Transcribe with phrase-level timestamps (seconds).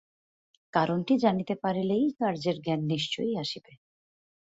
[0.73, 3.71] কারণটি জানিতে পারিলেই কার্যের জ্ঞান নিশ্চয়ই আসিবে।